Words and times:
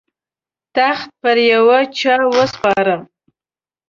تخت 0.77 1.09
پر 1.21 1.37
یوه 1.51 1.79
چا 1.99 2.15
وسپاره. 2.35 2.95